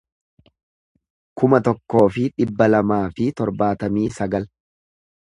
[1.41, 4.49] kuma tokkoo fi dhibba lamaa fi torbaatamii sagal